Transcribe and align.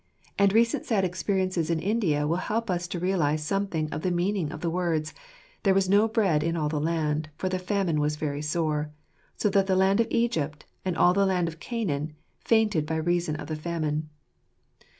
And 0.39 0.51
recent 0.51 0.83
sad 0.87 1.05
experiences 1.05 1.69
in 1.69 1.77
India 1.79 2.25
will 2.27 2.37
help 2.37 2.71
us 2.71 2.87
to 2.87 2.99
realize 2.99 3.45
something 3.45 3.87
of 3.93 4.01
the 4.01 4.09
meaning 4.09 4.51
of 4.51 4.61
the 4.61 4.69
words:" 4.71 5.13
There 5.61 5.75
was 5.75 5.87
no 5.87 6.07
bread 6.07 6.41
in 6.43 6.57
all 6.57 6.69
the 6.69 6.79
land, 6.81 7.29
for 7.37 7.49
the 7.49 7.59
famine 7.59 7.99
was 7.99 8.15
very 8.15 8.41
sore; 8.41 8.89
so 9.37 9.47
that 9.51 9.67
the 9.67 9.75
land 9.75 9.99
of 9.99 10.07
Egypt, 10.09 10.65
and 10.83 10.97
all 10.97 11.13
the 11.13 11.27
land 11.27 11.47
of 11.47 11.59
Canaan, 11.59 12.13
fainted 12.39 12.87
by 12.87 12.95
reason 12.95 13.35
of 13.35 13.47
the 13.47 13.55
famine." 13.55 14.09